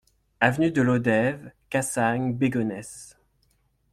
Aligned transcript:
Avenue 0.39 0.71
de 0.71 0.81
Lodève, 0.81 1.51
Cassagnes-Bégonhès 1.69 3.15